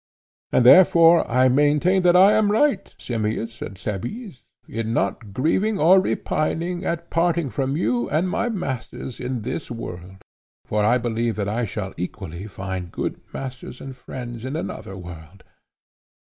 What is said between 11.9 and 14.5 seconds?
equally find good masters and friends